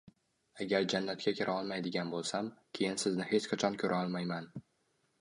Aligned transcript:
Agar 0.63 0.87
jannatga 0.93 1.33
kira 1.41 1.55
olmaydigan 1.59 2.15
bo‘lsam, 2.15 2.51
keyin 2.79 3.01
sizni 3.05 3.31
hech 3.31 3.49
qachon 3.55 3.81
ko‘ra 3.85 4.05
olmayman 4.09 4.53